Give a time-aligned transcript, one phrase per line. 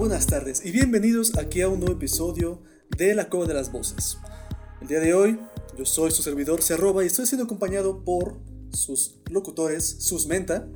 [0.00, 2.62] Buenas tardes y bienvenidos aquí a un nuevo episodio
[2.96, 4.16] de La Cueva de las Voces.
[4.80, 5.38] El día de hoy,
[5.76, 8.38] yo soy su servidor Cerroba y estoy siendo acompañado por
[8.72, 10.66] sus locutores, sus menta.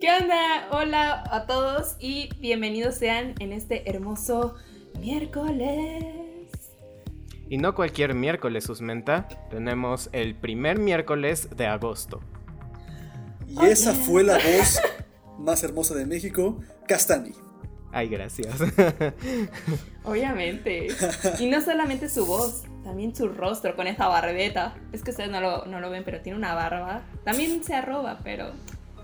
[0.00, 0.66] ¿Qué onda?
[0.72, 4.56] Hola a todos y bienvenidos sean en este hermoso
[4.98, 6.04] miércoles.
[7.48, 9.28] Y no cualquier miércoles, Susmenta.
[9.48, 12.18] Tenemos el primer miércoles de agosto.
[13.46, 14.04] Y Oh, esa yeah.
[14.04, 14.80] fue la voz
[15.38, 16.58] más hermosa de México,
[16.88, 17.32] Castani.
[17.92, 18.54] Ay, gracias.
[20.04, 20.88] Obviamente.
[21.38, 24.74] Y no solamente su voz, también su rostro con esa barbeta.
[24.92, 27.02] Es que ustedes no lo, no lo ven, pero tiene una barba.
[27.24, 28.52] También se arroba, pero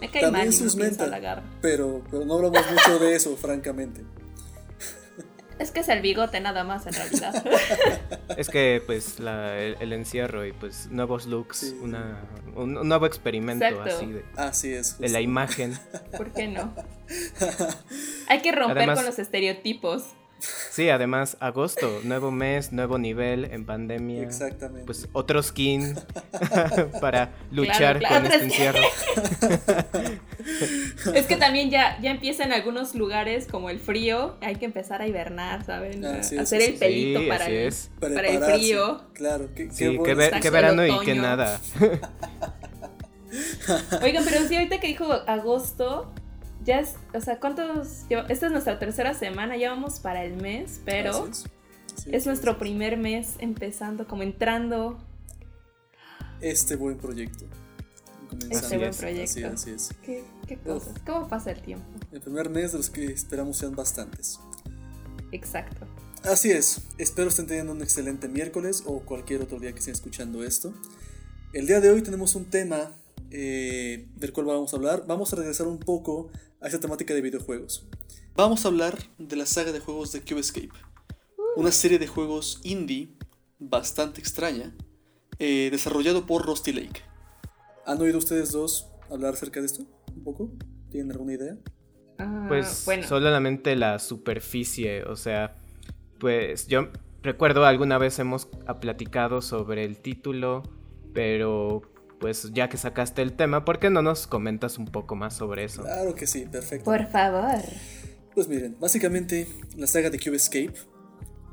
[0.01, 1.43] me cae mal También no sus halagar.
[1.61, 4.03] pero, pero no hablamos mucho de eso, francamente.
[5.59, 7.45] Es que es el bigote nada más en realidad.
[8.37, 11.57] es que, pues, la- el, el encierro y, pues, nuevos looks.
[11.59, 11.79] Sí.
[11.83, 12.21] Una,
[12.55, 13.97] un, un nuevo experimento Exacto.
[13.97, 14.99] así de, Así es.
[14.99, 15.79] de la imagen.
[16.17, 16.73] ¿Por qué no?
[18.29, 20.05] Hay que romper Además- con los estereotipos.
[20.71, 24.23] Sí, además, agosto, nuevo mes, nuevo nivel en pandemia.
[24.23, 24.87] Exactamente.
[24.87, 25.97] Pues otro skin
[27.01, 28.51] para luchar claro, con este skin.
[28.53, 30.18] encierro.
[31.15, 35.03] Es que también ya, ya empieza en algunos lugares como el frío, hay que empezar
[35.03, 36.05] a hibernar, ¿saben?
[36.05, 37.75] Hacer sí, el pelito Sí, para, el,
[38.15, 39.03] para frío.
[39.15, 41.61] Claro, qué, qué, qué el verano y qué nada.
[44.03, 46.13] Oigan, pero sí, ahorita que dijo agosto,
[46.65, 48.07] ya es, o sea, ¿cuántos?
[48.09, 51.29] lleva- Esta es nuestra tercera semana, ya vamos para el mes, pero
[52.11, 52.27] es.
[52.27, 54.99] Nuestro primer mes empezando, como entrando.
[56.41, 57.45] Este buen proyecto.
[58.29, 58.57] Comenzando.
[58.59, 59.25] Este buen proyecto.
[59.25, 59.91] Así, así es.
[60.05, 60.95] ¿Qué, qué cosas?
[61.07, 61.85] ¿Cómo pasa el tiempo?
[62.11, 64.41] El primer mes de los que esperamos sean bastantes.
[65.31, 65.87] Exacto.
[66.25, 66.81] Así es.
[66.97, 70.73] Espero estén teniendo un excelente miércoles o cualquier otro día que estén escuchando esto.
[71.53, 72.93] El día de hoy tenemos un tema
[73.31, 75.05] eh, del cual vamos a hablar.
[75.07, 77.87] Vamos a regresar un poco a esta temática de videojuegos.
[78.35, 80.73] Vamos a hablar de la saga de juegos de Cube Escape.
[81.57, 83.11] Una serie de juegos indie
[83.59, 84.75] bastante extraña,
[85.39, 87.03] eh, desarrollado por Rusty Lake.
[87.85, 89.98] ¿Han oído ustedes dos hablar acerca de esto?
[90.19, 90.51] ¿Un poco?
[90.91, 91.57] ¿Tienen alguna idea?
[92.19, 95.55] Ah, Pues bueno, solamente la superficie, o sea,
[96.19, 96.89] pues yo
[97.23, 98.49] recuerdo alguna vez hemos
[98.81, 100.63] platicado sobre el título,
[101.15, 101.83] pero
[102.19, 105.65] pues ya que sacaste el tema, ¿por qué no nos comentas un poco más sobre
[105.65, 105.83] eso?
[105.83, 106.85] Claro que sí, perfecto.
[106.85, 107.61] por favor.
[108.35, 109.47] Pues miren, básicamente
[109.77, 110.75] la saga de Cube Escape,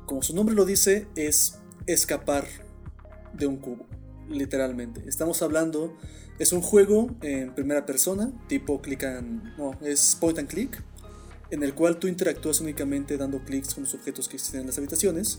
[0.06, 2.44] como su nombre lo dice, es escapar
[3.32, 3.86] de un cubo,
[4.28, 5.02] literalmente.
[5.06, 5.96] Estamos hablando,
[6.38, 9.56] es un juego en primera persona, tipo click and...
[9.56, 10.82] no, es point and click,
[11.50, 14.78] en el cual tú interactúas únicamente dando clics con los objetos que existen en las
[14.78, 15.38] habitaciones,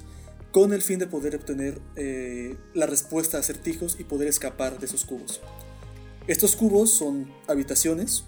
[0.52, 4.86] con el fin de poder obtener eh, la respuesta a acertijos y poder escapar de
[4.86, 5.42] esos cubos.
[6.28, 8.26] Estos cubos son habitaciones,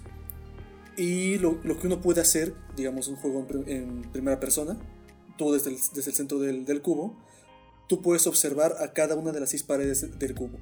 [0.96, 4.78] y lo, lo que uno puede hacer, digamos, un juego en, pri- en primera persona,
[5.38, 7.16] tú desde el, desde el centro del, del cubo,
[7.90, 10.60] tú puedes observar a cada una de las seis paredes del cubo.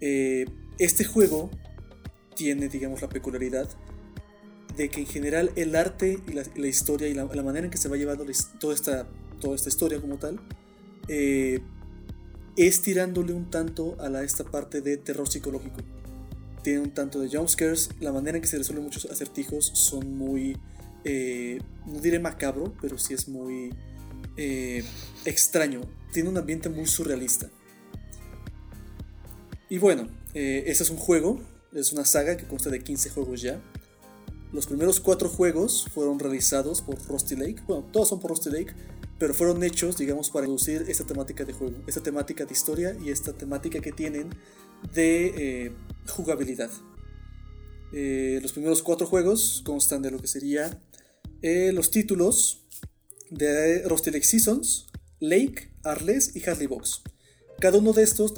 [0.00, 0.46] Eh,
[0.80, 1.48] este juego
[2.34, 3.70] tiene, digamos, la peculiaridad
[4.76, 7.88] de que en general el arte y la, historia y la, manera en que se
[7.88, 8.26] va llevando
[8.58, 9.06] toda, esta,
[9.40, 10.40] toda esta historia como tal,
[11.06, 11.60] eh,
[12.56, 15.76] es tirándole un tanto a la, esta parte de terror psicológico
[16.64, 17.90] tiene un tanto de jumpscares.
[18.00, 20.56] La manera en que se resuelven muchos acertijos son muy.
[21.04, 23.70] eh, no diré macabro, pero sí es muy.
[24.36, 24.84] Eh,
[25.24, 25.82] extraño.
[26.12, 27.50] Tiene un ambiente muy surrealista.
[29.68, 31.40] Y bueno, este es un juego.
[31.72, 33.62] Es una saga que consta de 15 juegos ya.
[34.52, 37.62] Los primeros cuatro juegos fueron realizados por Rusty Lake.
[37.66, 38.74] Bueno, todos son por Rusty Lake,
[39.18, 43.10] pero fueron hechos, digamos, para introducir esta temática de juego, esta temática de historia y
[43.10, 44.28] esta temática que tienen
[44.92, 45.72] de eh,
[46.08, 46.70] jugabilidad.
[47.92, 50.80] Los primeros cuatro juegos constan de lo que sería
[51.42, 52.61] los títulos
[53.32, 54.86] de Lake Seasons,
[55.20, 57.02] Lake, Arles y Harley Box.
[57.60, 58.34] Cada uno de estos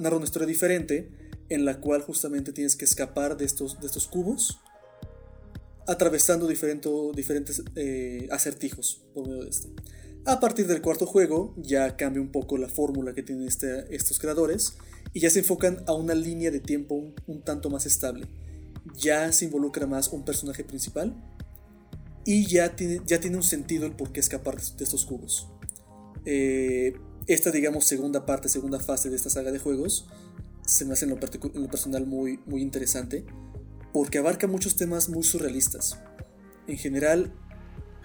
[0.00, 1.10] narra, una historia diferente
[1.48, 4.58] en la cual justamente tienes que escapar de estos, de estos cubos
[5.86, 9.68] atravesando diferento- diferentes eh, acertijos por medio de este.
[10.24, 14.18] A partir del cuarto juego ya cambia un poco la fórmula que tienen este- estos
[14.18, 14.74] creadores
[15.12, 18.26] y ya se enfocan a una línea de tiempo un tanto más estable.
[18.96, 21.14] Ya se involucra más un personaje principal
[22.24, 25.48] y ya tiene, ya tiene un sentido el por qué escapar de, estos cubos.
[26.24, 26.94] Eh,
[27.26, 30.06] esta, digamos, segunda parte, segunda fase de esta saga de juegos
[30.66, 33.24] se me hace en lo, en lo personal muy, muy interesante
[33.92, 35.98] porque abarca muchos temas muy surrealistas.
[36.66, 37.32] En general,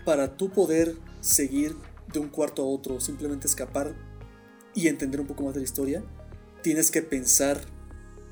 [0.05, 1.75] para tú poder seguir
[2.11, 3.95] de un cuarto a otro, simplemente escapar
[4.73, 6.03] y entender un poco más de la historia,
[6.61, 7.61] tienes que pensar,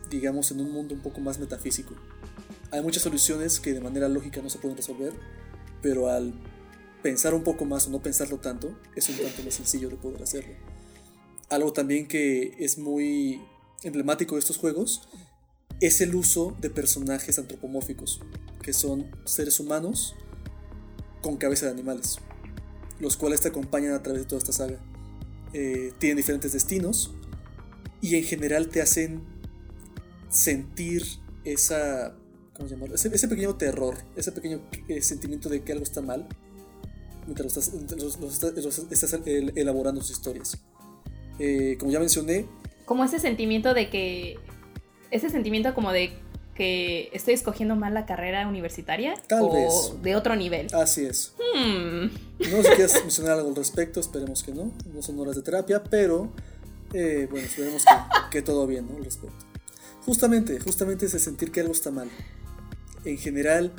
[0.10, 1.96] digamos, en un mundo un poco más metafísico.
[2.72, 5.14] Hay muchas soluciones que de manera lógica no se pueden resolver,
[5.86, 6.34] pero al
[7.04, 10.24] pensar un poco más o no pensarlo tanto, es un tanto más sencillo de poder
[10.24, 10.56] hacerlo.
[11.48, 13.40] Algo también que es muy
[13.84, 15.08] emblemático de estos juegos
[15.82, 18.20] es el uso de personajes antropomórficos,
[18.64, 20.16] que son seres humanos
[21.22, 22.18] con cabeza de animales,
[23.00, 24.80] los cuales te acompañan a través de toda esta saga.
[25.54, 27.14] Eh, tienen diferentes destinos
[28.02, 29.22] y en general te hacen
[30.32, 31.04] sentir
[31.44, 32.16] esa,
[32.56, 32.96] ¿cómo llamarlo?
[32.96, 36.28] Ese, ese pequeño terror, ese pequeño eh, sentimiento de que algo está mal
[37.26, 40.58] mientras estás, los- los estás- los estás el- elaborando sus historias.
[41.40, 42.46] Eh, como ya mencioné,
[42.86, 44.38] Como ese sentimiento de que.
[45.12, 46.12] Ese sentimiento como de
[46.56, 49.16] que estoy escogiendo mal la carrera universitaria.
[49.28, 50.02] Tal o vez.
[50.04, 50.68] de otro nivel.
[50.74, 51.34] así es.
[51.56, 52.06] Hmm.
[52.40, 54.72] No sé si quieres mencionar algo al respecto, esperemos que no.
[54.94, 56.32] No son horas de terapia, pero
[56.94, 57.92] eh, bueno, esperemos que,
[58.32, 58.98] que todo bien, ¿no?
[58.98, 59.36] Al respecto.
[60.06, 62.10] Justamente, justamente ese sentir que algo está mal.
[63.06, 63.72] En general,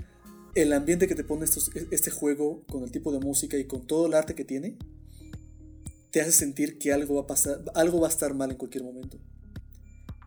[0.55, 3.87] el ambiente que te pone estos- este juego, con el tipo de música y con
[3.87, 4.77] todo el arte que tiene,
[6.11, 8.85] te hace sentir que algo va a pasar, algo va a estar mal en cualquier
[8.85, 9.19] momento.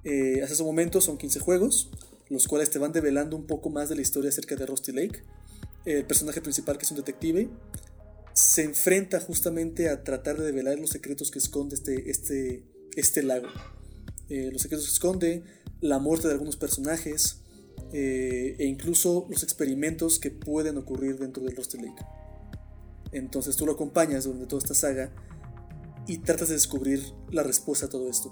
[0.04, 1.90] Eh, hasta ese momento son 15 juegos,
[2.30, 5.24] los cuales te van develando un poco más de la historia acerca de Rusty Lake.
[5.86, 7.50] El personaje principal, que es un detective,
[8.34, 12.64] se enfrenta justamente a tratar de develar los secretos que esconde este, este,
[12.96, 13.48] este lago.
[14.30, 15.44] Eh, los secretos que esconde,
[15.82, 17.42] la muerte de algunos personajes
[17.94, 22.04] eh, e incluso los experimentos que pueden ocurrir dentro del Rusty Lake.
[23.12, 25.12] Entonces tú lo acompañas durante toda esta saga
[26.08, 27.02] y tratas de descubrir
[27.32, 28.32] la respuesta a todo esto.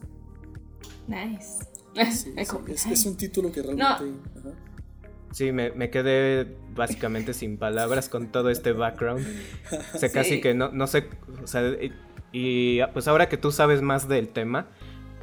[1.08, 1.66] Nice.
[2.12, 3.86] Sí, Es es, es un título que realmente...
[4.40, 4.54] ajá.
[5.34, 9.26] Sí, me, me quedé básicamente sin palabras con todo este background.
[9.94, 10.42] O sea, casi Sí.
[10.42, 11.10] que no, no sé.
[11.44, 11.92] O sea, y,
[12.32, 14.70] y, pues ahora que tú sabes más del tema,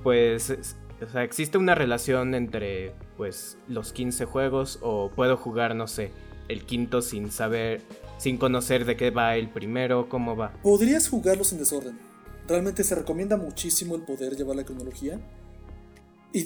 [0.03, 0.77] pues.
[1.09, 6.11] O sea, existe una relación entre pues los 15 juegos o puedo jugar, no sé,
[6.49, 7.83] el quinto sin saber,
[8.19, 10.53] sin conocer de qué va el primero, cómo va.
[10.63, 11.99] Podrías jugarlos en desorden.
[12.47, 15.21] Realmente se recomienda muchísimo el poder llevar la cronología.
[16.33, 16.45] Y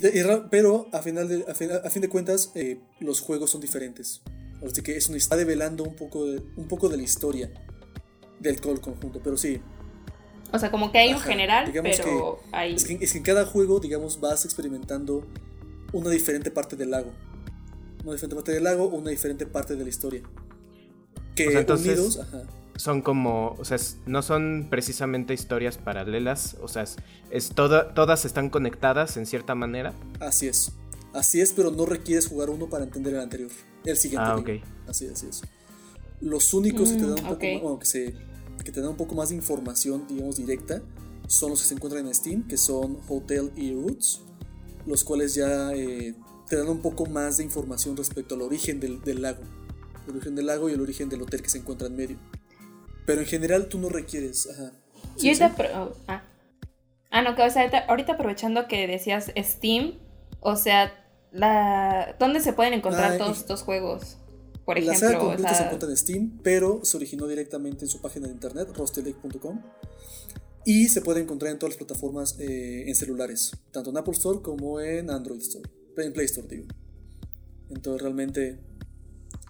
[0.51, 4.21] pero a, final a, fin, a fin de cuentas, eh, los juegos son diferentes.
[4.65, 7.49] Así que eso está develando un poco, de, un poco de la historia
[8.39, 9.19] del call conjunto.
[9.23, 9.59] Pero sí,
[10.51, 12.73] O sea, como que hay un general, digamos pero hay.
[12.75, 15.25] es que, es que en cada juego, digamos, vas experimentando
[15.93, 17.11] una diferente parte del lago.
[18.03, 20.21] Una diferente parte del lago, una diferente parte de la historia.
[21.35, 22.43] Que O sea, entonces- unidos, ajá.
[22.77, 26.95] Son como, o sea, no son precisamente historias paralelas, o sea, es,
[27.29, 29.93] es toda- todas están conectadas en cierta manera.
[30.21, 30.71] Así es.
[31.13, 33.51] Así es, pero no requieres jugar uno para entender el anterior.
[33.83, 34.27] El siguiente.
[34.29, 34.49] Ah, ok.
[34.87, 35.41] Así es, así es.
[36.21, 38.15] Los únicos que te Mm, dan un poco más, bueno, que, se-
[38.63, 40.81] que te dan un poco más de información, digamos, directa,
[41.27, 44.21] son los que se encuentran en Steam, que son Hotel y Roots,
[44.85, 46.15] los cuales ya eh,
[46.47, 49.43] te dan un poco más de información respecto al origen del, del lago.
[50.07, 52.17] El origen del lago y el origen del hotel que se encuentra en medio.
[53.05, 54.49] Pero en general tú no requieres.
[54.49, 54.71] Ajá.
[55.17, 55.53] Sí, ahorita sí.
[55.57, 56.23] pro- ah.
[57.11, 59.93] Ah, no, que o sea, ahorita, ahorita aprovechando que decías Steam,
[60.41, 60.93] o sea,
[61.31, 64.17] la ¿dónde se pueden encontrar Ah, todos estos juegos?
[64.69, 67.85] Por la saga ejemplo, o completa se sea, encuentra en Steam, pero se originó directamente
[67.85, 69.63] en su página de internet, rostelake.com.
[70.63, 74.43] Y se puede encontrar en todas las plataformas eh, en celulares, tanto en Apple Store
[74.43, 76.67] como en Android Store, en Play Store, digo.
[77.71, 78.59] Entonces realmente,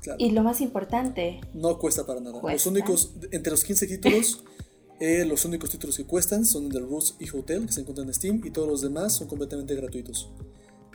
[0.02, 2.36] claro, y lo más importante, no cuesta para nada.
[2.36, 2.70] Los ¿Cuesta?
[2.70, 4.46] únicos, entre los 15 títulos,
[5.02, 8.14] eh, los únicos títulos que cuestan son The Roots y Hotel, que se encuentran en
[8.14, 10.30] Steam, y todos los demás son completamente gratuitos.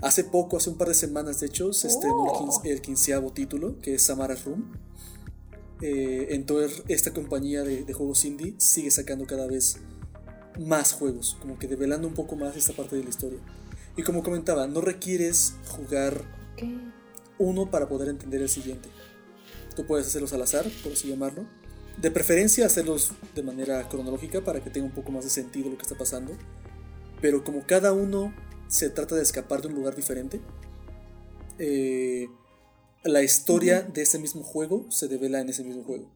[0.05, 2.61] Hace poco, hace un par de semanas de hecho, se estrenó el, Oh.
[2.65, 4.71] el quinceavo título, que es Samara's Room.
[5.81, 9.79] Eh, entonces, esta compañía de, de juegos indie sigue sacando cada vez
[10.61, 13.39] más juegos, como que develando un poco más esta parte de la historia.
[13.97, 16.23] Y como comentaba, no requieres jugar
[17.39, 18.91] uno para poder entender el siguiente.
[19.75, 21.47] Tú puedes hacerlos al azar, por así llamarlo.
[21.97, 25.79] De preferencia hacerlos de manera cronológica para que tenga un poco más de sentido lo
[25.79, 26.33] que está pasando.
[27.23, 28.35] Pero como cada uno
[28.75, 30.41] se trata de escapar de un lugar diferente,
[31.61, 32.27] eh,
[33.05, 36.11] la historia de ese mismo juego se devela en ese mismo juego.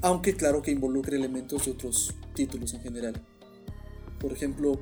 [0.00, 3.22] Aunque claro que involucre elementos de otros títulos en general.
[4.18, 4.80] Por ejemplo,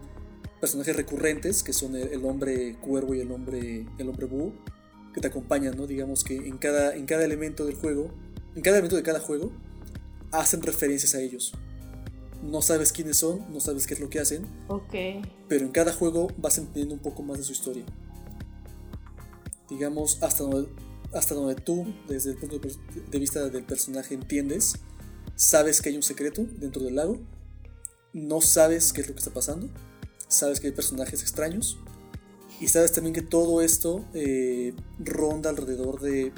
[0.60, 4.52] personajes recurrentes, que son el, el hombre cuervo y el hombre, el hombre búho,
[5.12, 5.88] que te acompañan, ¿no?
[5.88, 8.14] Digamos que en cada, en cada elemento del juego,
[8.54, 9.50] en cada elemento de cada juego,
[10.30, 11.54] hacen referencias a ellos.
[12.44, 14.94] No sabes quiénes son, no sabes qué es lo que hacen, Ok.
[15.48, 17.84] pero en cada juego vas entendiendo un poco más de su historia.
[19.70, 20.68] Digamos, hasta donde,
[21.12, 24.74] hasta donde tú, desde el punto de vista del personaje, entiendes,
[25.36, 27.18] sabes que hay un secreto dentro del lago,
[28.12, 29.68] no sabes qué es lo que está pasando,
[30.28, 31.78] sabes que hay personajes extraños,
[32.60, 36.32] y sabes también que todo esto eh, ronda alrededor de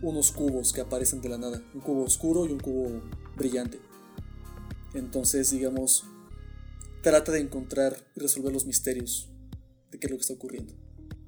[0.00, 3.02] unos cubos que aparecen de la nada, un cubo oscuro y un cubo
[3.36, 3.80] brillante.
[4.94, 6.04] Entonces, digamos,
[7.02, 9.28] trata de encontrar y resolver los misterios
[9.90, 10.74] de qué es lo que está ocurriendo.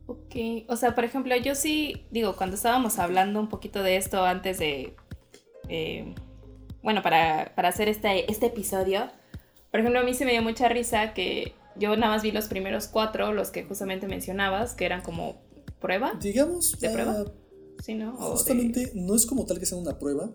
[0.06, 0.34] Ok,
[0.68, 4.58] o sea, por ejemplo, yo sí, digo, cuando estábamos hablando un poquito de esto antes
[4.58, 4.94] de,
[5.68, 6.14] eh,
[6.82, 9.10] bueno, para, para hacer este, este episodio,
[9.70, 12.46] por ejemplo, a mí se me dio mucha risa que yo nada más vi los
[12.46, 15.40] primeros cuatro, los que justamente mencionabas, que eran como
[15.80, 17.24] prueba, Digamos, ¿De ah, prueba?
[17.82, 18.14] ¿sí, no?
[18.18, 20.30] O de- justamente no es como tal que sea una prueba,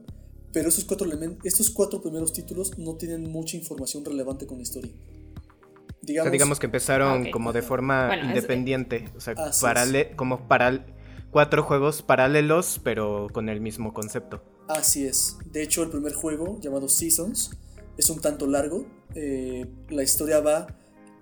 [0.58, 1.08] pero esos cuatro,
[1.44, 4.92] estos cuatro primeros títulos no tienen mucha información relevante con la historia.
[4.92, 7.30] O Digamos, sea, digamos que empezaron Ok.
[7.32, 9.08] como de forma Bueno, es- independiente.
[9.16, 10.96] O sea, parale- como paral
[11.30, 14.42] cuatro juegos paralelos, pero con el mismo concepto.
[14.68, 15.38] Así es.
[15.46, 17.52] De hecho, el primer juego, llamado Seasons,
[17.96, 18.88] es un tanto largo.
[19.14, 20.66] Eh, la historia va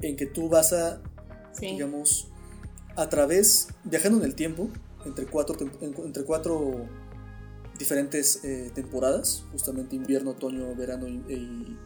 [0.01, 1.01] en que tú vas a
[1.51, 1.65] Sí.
[1.67, 2.29] digamos,
[2.95, 4.69] a través, viajando en el tiempo,
[5.05, 6.87] entre cuatro, entre cuatro
[7.77, 11.77] diferentes eh, temporadas, justamente invierno, otoño, verano y, y-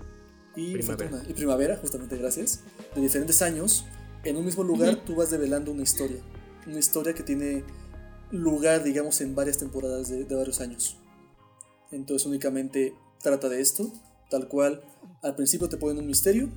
[0.55, 1.23] y Primavera.
[1.27, 2.61] y primavera, justamente gracias,
[2.95, 3.85] de diferentes años,
[4.23, 5.05] en un mismo lugar Ujú.
[5.05, 6.17] tú vas develando una historia,
[6.67, 7.63] una historia que tiene
[8.31, 10.97] lugar, digamos, en varias temporadas de, de varios años.
[11.91, 13.91] Entonces únicamente trata de esto,
[14.29, 14.81] tal cual,
[15.21, 16.49] al principio te ponen un misterio,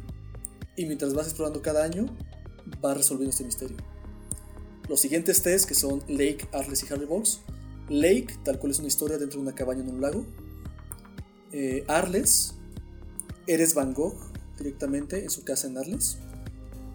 [0.77, 2.07] y mientras vas explorando cada año,
[2.81, 3.77] vas resolviendo este misterio.
[4.89, 7.41] Los siguientes test, que son Lake, Arles y Harry Box.
[8.01, 10.25] Lake, tal cual es una historia dentro de una cabaña en un lago.
[11.53, 12.55] Eh, Arles,
[13.47, 14.15] eres Van Gogh
[14.59, 16.19] directamente en su casa en Arles.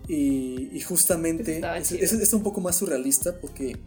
[0.08, 2.01] Y, y justamente es, chido.
[2.04, 3.77] es- es un poco más surrealista porque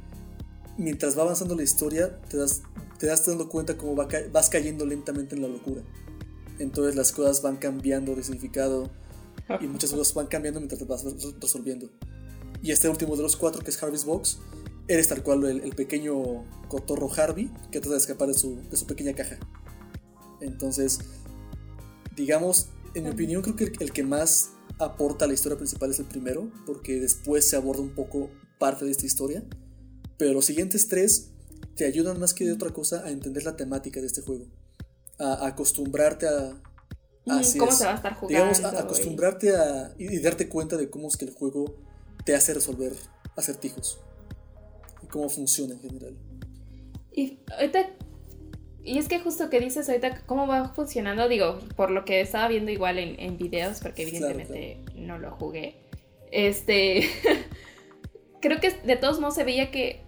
[0.77, 2.63] mientras va avanzando la historia te das,
[2.99, 5.83] te das dando cuenta cómo va vas cayendo lentamente en la locura.
[6.59, 8.91] Entonces las cosas van cambiando de significado
[9.61, 11.89] y muchas cosas van cambiando mientras te vas res- resolviendo.
[12.63, 14.39] Y este último de los cuatro, que es Harvey's Box,
[14.93, 18.77] eres tal cual el, el pequeño cotorro Harvey que trata de escapar de su, de
[18.77, 19.39] su pequeña caja.
[20.41, 20.99] Entonces,
[22.17, 25.91] digamos, en mi opinión, creo que el, el que más aporta a la historia principal
[25.91, 29.45] es el primero, porque después se aborda un poco parte de esta historia.
[30.17, 31.31] Pero los siguientes tres
[31.77, 34.47] te ayudan más que de otra cosa a entender la temática de este juego.
[35.19, 36.61] A, a acostumbrarte a.
[37.29, 38.29] Así ¿Cómo se va a estar jugando?
[38.29, 39.95] Digamos, a- acostumbrarte a.
[39.99, 41.77] Y, y darte cuenta de cómo es que el juego
[42.25, 42.95] te hace resolver
[43.37, 44.01] acertijos.
[45.11, 46.17] Cómo funciona en general.
[47.13, 47.91] Y ahorita,
[48.85, 52.49] y es que justo que dices ahorita cómo va funcionando, digo, por lo que estaba
[52.49, 55.77] viendo igual en, en videos, porque Claro, evidentemente no lo jugué.
[56.31, 57.09] Este,
[58.41, 60.03] creo que de todos modos se veía que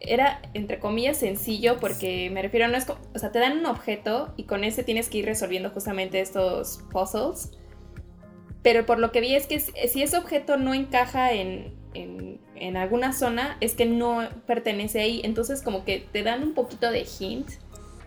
[0.00, 4.32] era, entre comillas, sencillo, porque me refiero, no es, o sea, te dan un objeto
[4.36, 7.50] y con ese tienes que ir resolviendo justamente estos puzzles.
[8.62, 12.40] Pero por lo que vi es que si si ese objeto no encaja en, en,
[12.60, 15.20] en alguna zona, es que no pertenece ahí.
[15.24, 17.48] Entonces como que te dan un poquito de hint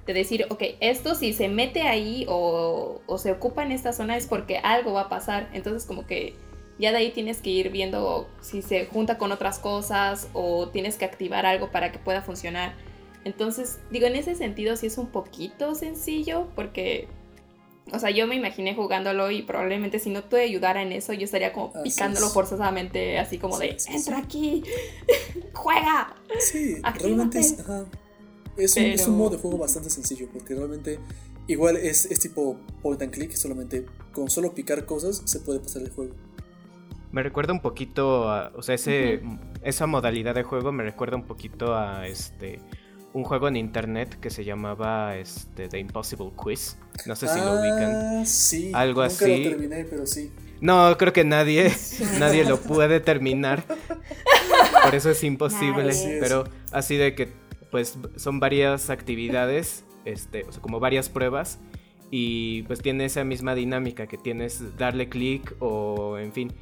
[0.06, 4.18] de decir, ok, esto si se mete ahí o, o se ocupa en esta zona
[4.18, 5.50] es porque algo va a pasar.
[5.54, 6.36] Entonces como que
[6.80, 10.96] ya de ahí tienes que ir viendo si se junta con otras cosas o tienes
[10.96, 12.74] que activar algo para que pueda funcionar.
[13.26, 17.08] Entonces, digo, en ese sentido sí es un poquito sencillo porque,
[17.94, 21.26] o sea, yo me imaginé jugándolo y probablemente si no te ayudara en eso, yo
[21.26, 22.34] estaría como Así picándolo es.
[22.34, 24.22] forzosamente, así como Sí, de, sí, entra sí.
[24.24, 24.64] aquí,
[25.54, 26.16] juega.
[26.40, 27.00] Sí, Actívate.
[27.04, 27.86] realmente es, ajá,
[28.58, 31.00] es, un, es un modo de juego bastante sencillo, porque realmente
[31.48, 35.82] igual es, es tipo point and click, solamente con solo picar cosas se puede pasar
[35.84, 36.16] el juego.
[37.12, 38.52] Me recuerda un poquito a.
[38.56, 39.22] O sea, ese,
[39.64, 42.60] esa modalidad de juego me recuerda un poquito a este.
[43.14, 46.78] Un juego en internet que se llamaba este, The Impossible Quiz.
[47.06, 47.92] No sé si lo ubican.
[47.96, 49.44] Ah, sí, Algo nunca así.
[49.44, 50.32] lo terminé, pero sí.
[50.62, 51.74] No, creo que nadie,
[52.20, 53.64] nadie lo puede terminar.
[54.84, 55.94] Por eso es imposible.
[56.20, 57.30] Pero así de que,
[57.72, 61.60] pues, son varias actividades, este, o sea, como varias pruebas.
[62.12, 66.54] Y pues tiene esa misma dinámica que tienes darle clic o, en fin,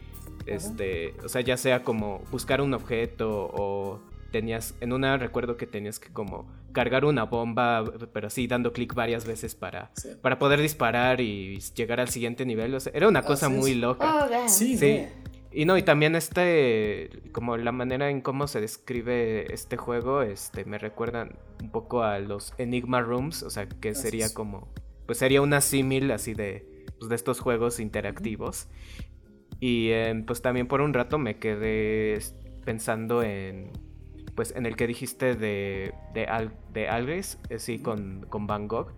[0.45, 4.01] este, o sea, ya sea como buscar un objeto o
[4.37, 8.93] tenías, en una recuerdo que tenías que como cargar una bomba, pero sí dando clic
[8.93, 10.09] varias veces para, Sí.
[10.21, 12.75] para poder disparar y llegar al siguiente nivel.
[12.75, 14.25] O sea, era una cosa Así muy loca.
[14.25, 14.47] Oh, damn.
[14.47, 15.07] Sí.
[15.51, 20.65] Y no, y también este, como la manera en cómo se describe este juego, este,
[20.65, 24.67] me recuerdan un poco a los Enigma Rooms, o sea, que Así sería como,
[25.07, 28.67] pues sería una símil así de, pues, de estos juegos interactivos.
[29.59, 32.19] Y eh, pues también por un rato me quedé
[32.63, 33.71] pensando en,
[34.37, 38.69] pues en el que dijiste de, de, Al, de Algris, eh, sí, con, con Van
[38.69, 38.93] Gogh.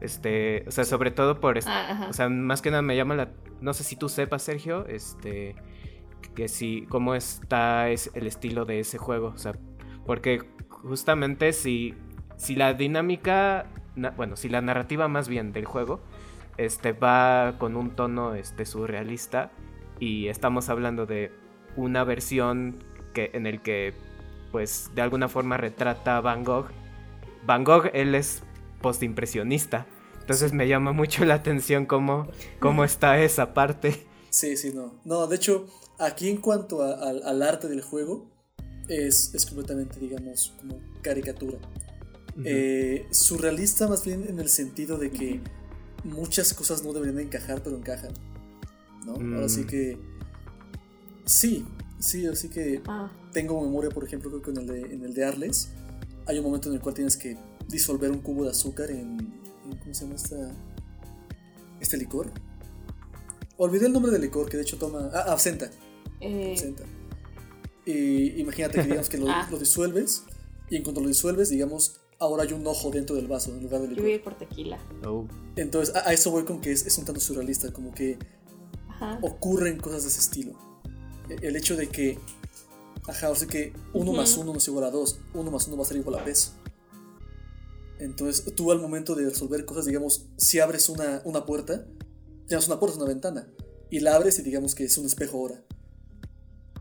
[0.00, 2.08] Este, o sea, sobre todo por, est- Ah, ajá.
[2.10, 5.56] o sea, más que nada me llama la, no sé si tú sepas, Sergio, este,
[6.36, 9.54] que si, cómo está es el estilo de ese juego, o sea,
[10.04, 11.94] porque justamente si,
[12.36, 16.00] si la dinámica, na- bueno, si la narrativa más bien del juego,
[16.58, 19.50] este, va con un tono, este, surrealista
[19.98, 21.32] y estamos hablando de
[21.76, 23.94] una versión que, en el que,
[24.54, 26.66] pues, de alguna forma retrata a Van Gogh.
[27.44, 28.40] Van Gogh, él es
[28.80, 29.84] postimpresionista.
[30.20, 32.28] Entonces me llama mucho la atención cómo,
[32.60, 34.06] cómo está esa parte.
[34.30, 34.94] Sí, sí, no.
[35.04, 35.66] No, de hecho,
[35.98, 38.26] aquí en cuanto a- al- al arte del juego,
[38.88, 41.58] es, es completamente, digamos, como caricatura.
[42.44, 45.40] Eh, surrealista más bien en el sentido de que
[46.04, 48.12] muchas cosas no deberían encajar, pero encajan.
[49.04, 49.14] ¿No?
[49.14, 49.66] Ahora sí Mm.
[49.66, 49.98] que...
[51.24, 51.66] Sí,
[51.98, 55.12] sí, así que Ah, tengo memoria, por ejemplo, creo que en el de, en el
[55.12, 55.68] de Arles
[56.26, 57.36] hay un momento en el cual tienes que
[57.68, 59.18] disolver un cubo de azúcar en,
[59.66, 60.50] en- ¿cómo se llama esta,
[61.80, 62.30] este licor?
[63.56, 65.10] Olvidé el nombre del licor que de hecho toma...
[65.12, 65.70] Ah, absenta.
[66.20, 66.84] eh, absenta.
[67.86, 69.46] Y imagínate que digamos que lo, Ah.
[69.50, 70.24] lo disuelves
[70.70, 73.82] y en cuanto lo disuelves, digamos, ahora hay un ojo dentro del vaso en lugar
[73.82, 74.32] del yo voy a licor.
[74.32, 74.78] ir por tequila.
[75.06, 75.26] Oh,
[75.56, 78.18] Entonces, a, a eso voy con que es, es un tanto surrealista, como que
[78.88, 79.18] Ajá.
[79.22, 80.52] ocurren cosas de ese estilo.
[81.28, 82.18] E- El hecho de que,
[83.06, 85.76] ajá, o sea que uno más uno no es igual a dos, uno más uno
[85.76, 86.52] va a ser igual a tres.
[87.98, 91.86] Entonces, tú al momento de resolver cosas, digamos, si abres una, una puerta,
[92.48, 93.48] ya no es una puerta, es una ventana,
[93.90, 95.62] y la abres y digamos que es un espejo ahora.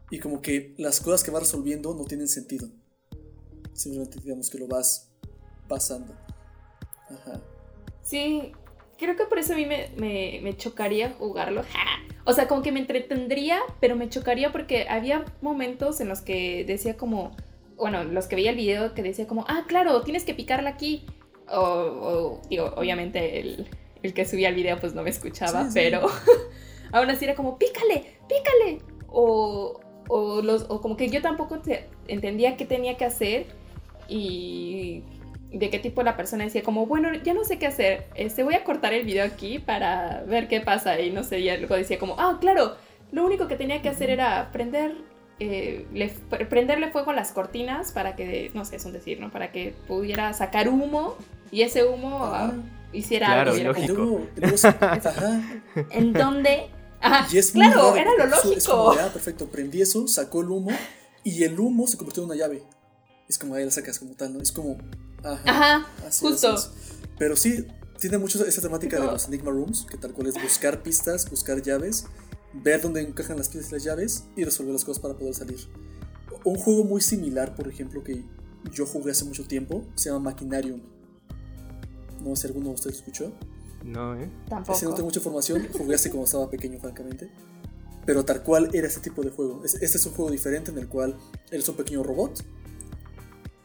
[0.10, 2.68] Y como que las cosas que vas resolviendo no tienen sentido.
[3.74, 5.10] Simplemente digamos que lo vas
[5.68, 6.13] pasando.
[7.10, 7.42] Ajá.
[8.03, 8.51] Sí,
[8.98, 11.64] creo que por eso a mí me, me- me chocaría jugarlo.
[12.25, 16.64] O sea, como que me entretendría, pero me chocaría porque había momentos en los que
[16.66, 17.36] decía como,
[17.75, 21.05] bueno, los que veía el video que decía como, ah, claro, tienes que picarla aquí.
[21.50, 23.68] O, o, digo, obviamente el,
[24.01, 25.74] el que subía el video pues no me escuchaba, Sí, sí.
[25.74, 26.07] pero
[26.94, 28.79] aún así era como, pícale, pícale.
[29.09, 33.48] O, o, los, o como que yo tampoco te- entendía qué tenía que hacer
[34.07, 35.03] y
[35.53, 38.55] de qué tipo la persona decía como, bueno, ya no sé qué hacer, este, voy
[38.55, 42.00] a cortar el video aquí para ver qué pasa y no sé, y luego decía
[42.00, 42.75] como, ah, claro,
[43.11, 44.96] lo único que tenía que hacer era prender,
[45.39, 46.09] eh, le-
[46.50, 49.31] prenderle fuego a las cortinas para que, no sé, es un decir, ¿no?
[49.31, 51.16] Para que pudiera sacar humo
[51.51, 52.53] y ese humo ah, Ajá.
[52.92, 53.74] hiciera Claro, algo.
[53.96, 54.68] como, lógico.
[54.81, 55.42] ajá.
[55.92, 56.66] ¿En dónde?
[57.00, 58.96] Ajá, Y es muy claro, raro, era lo Es como lógico.
[59.07, 60.72] ah, perfecto, prendí eso, sacó el humo
[61.24, 62.63] y el humo se convirtió en una llave.
[63.29, 64.42] Es como ahí la sacas como tal, ¿no?
[64.42, 64.77] Es como.
[65.24, 65.42] Ajá.
[65.46, 66.50] Ajá, así, justo.
[66.53, 66.98] así es.
[67.18, 67.66] Pero sí,
[68.00, 71.62] tiene mucho esa temática de los Enigma Rooms, que tal cual es buscar pistas, buscar
[71.62, 72.05] llaves,
[72.53, 75.59] ver dónde encajan las pistas y las llaves y resolver las cosas para poder salir.
[76.44, 78.24] Un juego muy similar, por ejemplo, que
[78.74, 80.81] yo jugué hace mucho tiempo, se llama Machinarium.
[82.22, 83.31] No sé si alguno de ustedes escuchó.
[83.83, 84.24] no, ¿eh?
[84.24, 84.79] Ese no Tampoco.
[84.94, 87.29] tengo mucha información, jugué hace cuando estaba pequeño, francamente.
[88.05, 89.62] Pero tal cual era ese tipo de juego.
[89.64, 91.18] Es- Este es un juego diferente en el cual
[91.51, 92.44] eres un pequeño robot,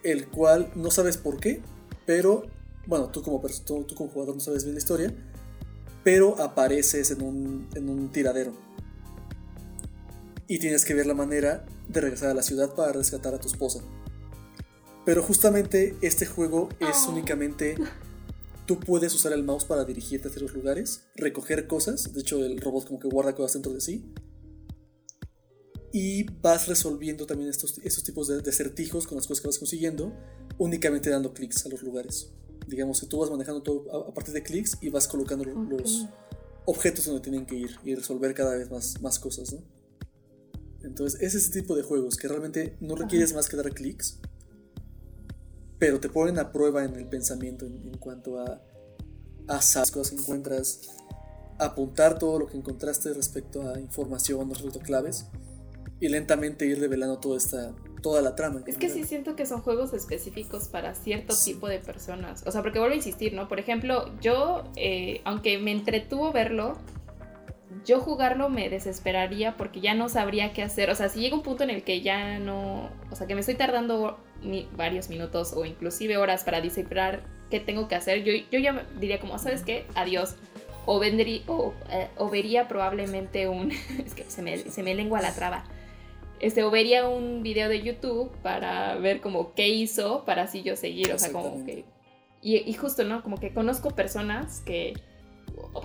[0.03, 1.63] el cual no sabes por qué,
[2.07, 2.47] pero,
[2.87, 5.15] bueno, tú como, tú, tú como jugador no sabes bien la historia,
[6.05, 8.53] pero apareces en un, en un tiradero.
[10.47, 13.49] Y tienes que ver la manera de regresar a la ciudad para rescatar a tu
[13.49, 13.81] esposa.
[15.05, 17.11] Pero justamente este juego es Oh.
[17.11, 17.77] únicamente
[18.69, 22.61] Tú puedes usar el mouse para dirigirte hacia los lugares, recoger cosas, de hecho el
[22.61, 24.05] robot como que guarda cosas dentro de sí.
[25.93, 29.59] Y vas resolviendo también estos, estos tipos de, de acertijos con las cosas que vas
[29.59, 30.13] consiguiendo,
[30.59, 32.31] únicamente dando clics a los lugares.
[32.67, 35.63] Digamos que tú vas manejando todo a, a partir de clics y vas colocando lo-
[35.63, 35.71] Ok.
[35.71, 36.07] los
[36.67, 39.63] objetos donde tienen que ir y resolver cada vez más, más cosas, ¿no?
[40.83, 44.19] Entonces es ese tipo de juegos que realmente no requieres más que dar clics,
[45.79, 48.61] pero te ponen a prueba en el pensamiento en, en cuanto a,
[49.49, 50.81] a las cosas que encuentras,
[51.59, 55.27] apuntar todo lo que encontraste respecto a información, respecto a claves,
[56.01, 58.63] y lentamente ir revelando toda esta, toda la trama.
[58.67, 61.55] Es que sí siento que son juegos específicos para cierto Sí.
[61.55, 62.45] tipo de personas.
[62.47, 63.49] O sea, porque vuelvo a insistir, ¿no?
[63.49, 66.77] Por ejemplo, yo, eh, aunque me entretuvo verlo,
[67.85, 70.91] yo jugarlo me desesperaría porque ya no sabría qué hacer.
[70.91, 72.91] O sea, si llega un punto en el que ya no...
[73.11, 77.61] O sea, que me estoy tardando mi- varios minutos o inclusive horas para descifrar qué
[77.61, 79.85] tengo que hacer, yo, yo ya diría como, ¿sabes qué?
[79.95, 80.37] Adiós.
[80.87, 83.71] o, vendrí- o, eh, o vería probablemente un...
[84.07, 85.65] es que se me, se me lengua la traba.
[86.41, 90.77] Este, o vería un video de YouTube para ver como qué hizo para así yo
[90.77, 91.85] seguir, o sea, como que...
[92.41, 93.23] Y, y justo, ¿no?
[93.23, 94.95] Como que conozco personas que...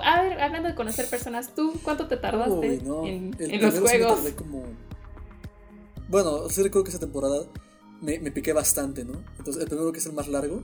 [0.04, 3.06] A ver, hablando de conocer personas, ¿tú cuánto te tardaste Uy, no.
[3.08, 4.16] en, El en los sí juegos?
[4.16, 4.64] tardé como...
[6.10, 7.46] Bueno, sí recuerdo que esa temporada
[8.02, 9.24] me, me piqué bastante, ¿no?
[9.40, 10.62] Entonces, el primero que es el más largo,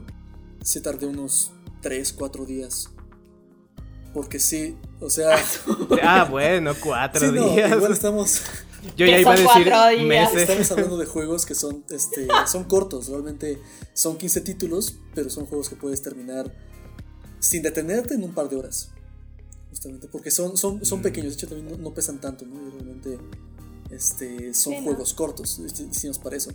[0.62, 2.92] sí tardé unos 3, 4 días.
[4.14, 5.36] Porque sí, o sea...
[6.04, 7.72] Ah, bueno, cuatro sí, no, días.
[7.72, 8.44] igual estamos,
[8.96, 10.42] Yo ya iba a decir meses.
[10.42, 13.08] estamos hablando de juegos que son, este, son cortos.
[13.10, 13.60] Realmente
[13.94, 16.54] son 15 títulos, pero son juegos que puedes terminar
[17.40, 18.90] sin detenerte en un par de horas.
[19.70, 21.04] Justamente, porque son, son, son Mm.
[21.04, 22.56] pequeños, de hecho también no, no pesan tanto, ¿no?
[22.68, 23.18] Y realmente
[23.92, 24.84] este, son Sí, ¿no?
[24.86, 26.52] juegos cortos, este, hicimos para eso.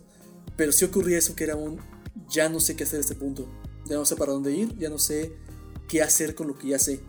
[0.56, 1.78] Pero sí ocurría eso que era un,
[2.28, 3.46] ya no sé qué hacer a este punto,
[3.86, 5.32] ya no sé para dónde ir, ya no sé
[5.88, 7.00] qué hacer con lo que ya sé.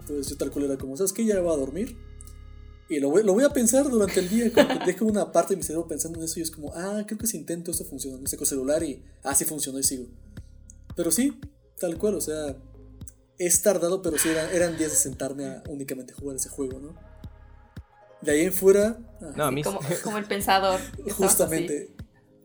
[0.00, 1.24] Entonces yo tal cual era como, ¿sabes qué?
[1.24, 1.96] Ya voy a dormir.
[2.88, 5.54] Y lo voy, lo voy a pensar durante el día, como que dejo una parte
[5.54, 7.84] de mi cerebro pensando en eso y es como, ah, creo que si intento esto
[7.84, 10.06] funciona, no saco celular y, ah, sí funcionó y sigo.
[10.94, 11.38] Pero sí,
[11.80, 12.54] tal cual, o sea,
[13.38, 16.94] es tardado, pero sí eran, eran días de sentarme a únicamente jugar ese juego, ¿no?
[18.20, 20.78] De ahí en fuera, ah, No, a mí Como, como el pensador.
[21.16, 21.90] justamente,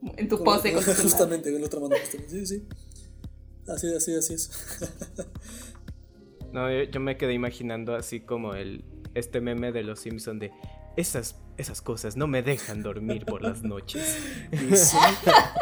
[0.02, 1.04] así, en tu como- pose con celular.
[1.04, 2.68] justamente, en la otra mano, justamente, sí, sí.
[3.68, 4.50] Así, así, así es.
[6.54, 8.84] No, yo, yo me quedé imaginando así como el
[9.16, 10.52] este meme de los Simpson de
[10.98, 14.18] esas esas cosas no me dejan dormir por las noches.
[14.76, 14.98] Sí,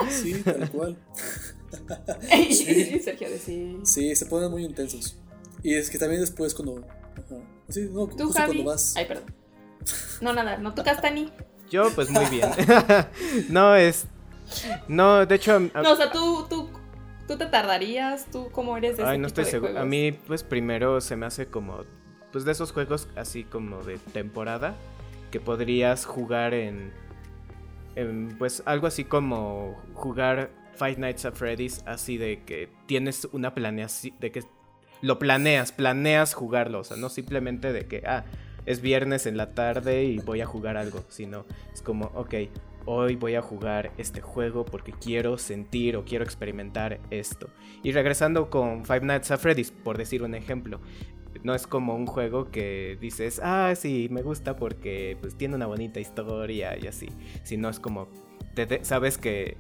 [0.09, 0.97] sí, tal cual.
[2.31, 3.73] Y Sergio decía.
[3.83, 5.17] Sí, se ponen muy intensos.
[5.63, 6.85] Y es que también después cuando...
[6.87, 7.35] Ajá.
[7.67, 8.53] Sí, no, ¿Tú, justo Javi?
[8.53, 8.95] cuando vas...
[8.95, 9.33] Ay, perdón.
[10.21, 10.73] No, nada, no.
[10.73, 11.31] ¿Tú, Castani?
[11.69, 12.47] Yo pues muy bien.
[13.49, 14.07] no es
[14.87, 16.69] no, de hecho a- No, o sea, tú, tú,
[17.27, 18.25] tú te tardarías.
[18.31, 19.79] ¿Tú cómo eres de ese Ay, no tipo estoy seguro.
[19.79, 21.81] A mí, pues primero se me hace como.
[22.31, 24.75] Pues de esos juegos así como de temporada.
[25.31, 26.91] Que podrías jugar en.
[27.95, 31.83] en, pues algo así como jugar Five Nights at Freddy's.
[31.85, 34.15] Así de que tienes una planeación.
[34.19, 34.43] De que
[35.01, 36.79] lo planeas, planeas jugarlo.
[36.79, 38.03] O sea, no simplemente de que.
[38.05, 38.25] Ah,
[38.65, 41.03] es viernes en la tarde y voy a jugar algo.
[41.07, 42.35] Sino es como, ok,
[42.87, 47.49] hoy voy a jugar este juego porque quiero sentir o quiero experimentar esto.
[47.83, 50.79] Y regresando con Five Nights at Freddy's, por decir un ejemplo,
[51.47, 55.65] no es como un juego que dices, ah, sí, me gusta porque pues tiene una
[55.65, 57.07] bonita historia y así,
[57.43, 58.09] sino es como,
[58.53, 59.55] te sabes que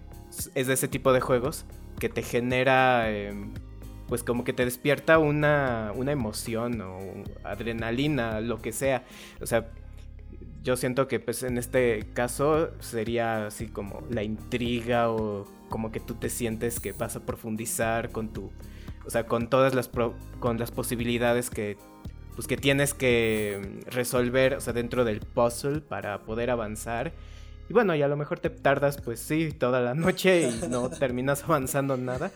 [0.53, 1.65] es de ese tipo de juegos
[1.97, 3.53] que te genera, em,
[4.09, 6.99] pues como que te despierta una, una emoción o
[7.45, 9.05] adrenalina, lo que sea.
[9.39, 9.69] O sea,
[10.63, 16.01] yo siento que pues en este caso sería así como la intriga o como que
[16.01, 18.51] tú te sientes que vas a profundizar con tu
[19.07, 21.77] o sea con todas las pro- con las posibilidades que
[22.35, 27.13] pues que tienes que mm, resolver o sea dentro del puzzle para poder avanzar
[27.69, 30.89] y bueno y a lo mejor te tardas pues sí toda la noche y no
[30.99, 32.31] terminas avanzando nada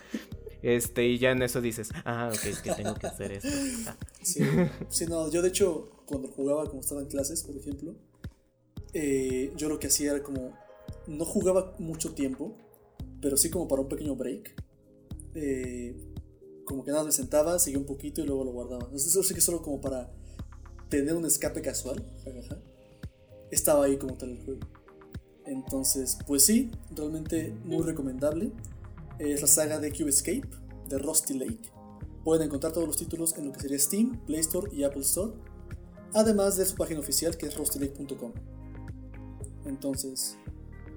[0.63, 3.49] este y ya en eso dices ah ok es que tengo que hacer esto
[3.87, 4.41] Ah, Sí,
[4.89, 7.95] sí, no, yo de hecho cuando jugaba como estaba en clases, por ejemplo,
[8.93, 10.53] eh, yo lo que hacía era como,
[11.07, 12.55] no jugaba mucho tiempo,
[13.21, 14.53] pero sí como para un pequeño break.
[15.35, 15.95] eh,
[16.65, 18.83] como que nada, me sentaba, seguía un poquito y luego lo guardaba.
[18.85, 20.11] Entonces, eso sí que solo como para
[20.89, 22.59] tener un escape casual, jajaja,
[23.49, 24.61] estaba ahí como tal el juego.
[25.45, 28.51] Entonces, pues sí, realmente muy recomendable.
[29.19, 30.47] Es la saga de Cube Escape,
[30.87, 31.71] de Rusty Lake.
[32.23, 35.33] Pueden encontrar todos los títulos en lo que sería Steam, Play Store y Apple Store.
[36.13, 38.33] Además de su página oficial que es rustylake.com.
[39.65, 40.37] Entonces,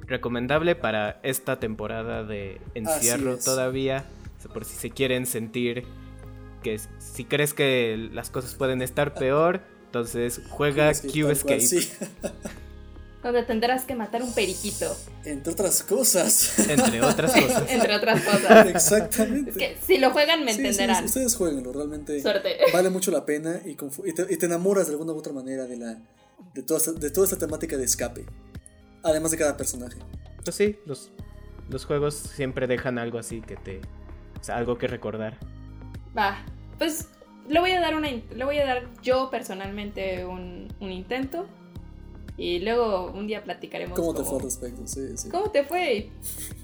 [0.06, 4.06] recomendable para esta temporada de encierro todavía.
[4.44, 5.84] Sea, Por si se quieren sentir
[6.62, 11.60] que si crees que las cosas pueden estar peor, entonces juega Cube Escape.
[11.60, 11.88] sí.
[13.22, 16.58] Donde tendrás que matar un periquito, Entre otras cosas.
[16.68, 17.70] Entre otras cosas.
[17.70, 18.66] entre otras cosas.
[18.74, 19.50] Exactamente.
[19.52, 21.04] Es que si lo juegan me Sí, sí, entenderán.
[21.06, 22.58] ustedes jueguenlo, realmente Suerte.
[22.72, 25.32] vale mucho la pena y, confu- y te, y te enamoras de alguna u otra
[25.32, 25.98] manera de, la,
[26.52, 28.26] de, toda esta, de toda esta temática de escape.
[29.02, 29.96] Además de cada personaje.
[30.44, 31.10] Pues sí, los,
[31.70, 33.80] los juegos siempre dejan algo así que te.
[34.44, 35.38] O sea, algo que recordar.
[36.14, 36.36] Va,
[36.76, 37.08] pues
[37.48, 41.46] le voy a dar una, le voy a dar yo personalmente un, un intento
[42.36, 43.98] y luego un día platicaremos.
[43.98, 44.86] ¿Cómo te cómo- fue al respecto?
[44.86, 45.30] Sí, sí.
[45.30, 46.10] ¿Cómo te fue?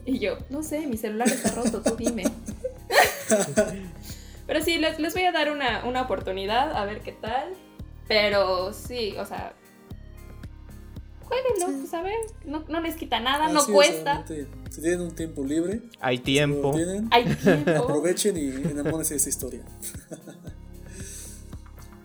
[0.05, 2.25] Y yo, no sé, mi celular está roto, tú dime.
[4.47, 7.55] Pero sí, les, les voy a dar una, una oportunidad, a ver qué tal.
[8.09, 9.55] Pero sí, o sea,
[11.23, 11.77] jueguenlo, Sí.
[11.81, 14.25] pues a ver, no, no les quita nada, no Así es, cuesta,
[14.71, 16.71] Si tienen un tiempo libre, Hay si tiempo.
[16.73, 17.71] tienen, hay tiempo.
[17.73, 19.63] aprovechen y enamórense de esa historia.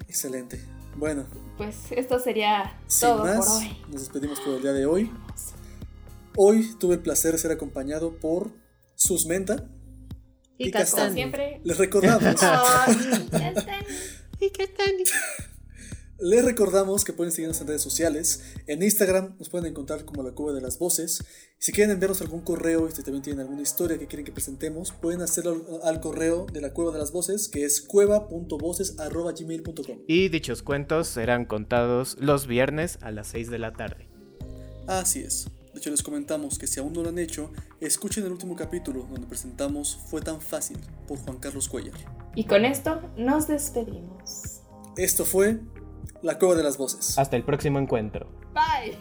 [0.07, 0.59] Excelente.
[0.97, 1.25] Bueno,
[1.57, 3.77] Pues esto sería sin todo más, por hoy.
[3.91, 5.11] nos despedimos por el día de hoy.
[6.37, 8.51] Hoy tuve el placer de ser acompañado por
[8.95, 9.67] Susmenta.
[10.57, 11.13] Y Y Castaño.
[11.13, 11.59] siempre.
[11.65, 12.95] Les recordamos, están.
[16.25, 18.41] Les recordamos que pueden seguirnos en redes sociales.
[18.65, 21.23] En Instagram nos pueden encontrar como la Cueva de las Voces.
[21.59, 24.91] Si quieren enviarnos algún correo y si también tienen alguna historia que quieren que presentemos,
[24.91, 29.99] pueden hacerlo al, al correo de la Cueva de las Voces, que es cueva.voces.gmail.com.
[30.07, 34.09] Y dichos cuentos serán contados los viernes a las 6 de la tarde.
[34.87, 35.51] Así es.
[35.73, 39.05] De hecho, les comentamos que si aún no lo han hecho, escuchen el último capítulo
[39.11, 41.93] donde presentamos Fue tan fácil por Juan Carlos Cuellar.
[42.33, 44.61] Y con esto nos despedimos.
[44.97, 45.59] Esto fue
[46.21, 47.17] La Cueva de las Voces.
[47.17, 48.27] Hasta el próximo encuentro.
[48.53, 48.97] Bye.